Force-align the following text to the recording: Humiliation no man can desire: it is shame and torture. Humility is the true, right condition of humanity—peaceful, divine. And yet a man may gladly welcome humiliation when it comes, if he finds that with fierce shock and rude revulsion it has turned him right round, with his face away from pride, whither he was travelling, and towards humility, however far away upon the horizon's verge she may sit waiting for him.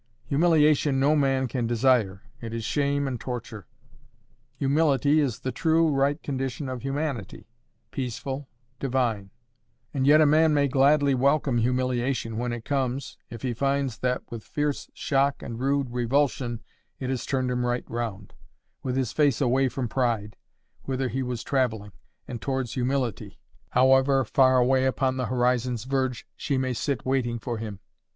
Humiliation 0.29 0.99
no 0.99 1.15
man 1.15 1.47
can 1.47 1.67
desire: 1.67 2.23
it 2.41 2.55
is 2.55 2.63
shame 2.65 3.07
and 3.07 3.19
torture. 3.19 3.67
Humility 4.55 5.19
is 5.19 5.41
the 5.41 5.51
true, 5.51 5.91
right 5.91 6.19
condition 6.23 6.67
of 6.67 6.81
humanity—peaceful, 6.81 8.49
divine. 8.79 9.29
And 9.93 10.07
yet 10.07 10.19
a 10.19 10.25
man 10.25 10.55
may 10.55 10.67
gladly 10.67 11.13
welcome 11.13 11.59
humiliation 11.59 12.39
when 12.39 12.51
it 12.51 12.65
comes, 12.65 13.19
if 13.29 13.43
he 13.43 13.53
finds 13.53 13.99
that 13.99 14.23
with 14.31 14.43
fierce 14.43 14.89
shock 14.95 15.43
and 15.43 15.59
rude 15.59 15.91
revulsion 15.91 16.63
it 16.99 17.11
has 17.11 17.23
turned 17.23 17.51
him 17.51 17.63
right 17.63 17.85
round, 17.87 18.33
with 18.81 18.95
his 18.97 19.13
face 19.13 19.39
away 19.39 19.69
from 19.69 19.87
pride, 19.87 20.35
whither 20.81 21.09
he 21.09 21.21
was 21.21 21.43
travelling, 21.43 21.91
and 22.27 22.41
towards 22.41 22.73
humility, 22.73 23.37
however 23.69 24.25
far 24.25 24.57
away 24.57 24.85
upon 24.87 25.17
the 25.17 25.27
horizon's 25.27 25.83
verge 25.83 26.25
she 26.35 26.57
may 26.57 26.73
sit 26.73 27.05
waiting 27.05 27.37
for 27.37 27.59
him. 27.59 27.79